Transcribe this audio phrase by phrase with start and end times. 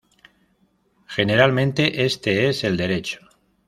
[1.05, 3.19] Generalmente este es el derecho.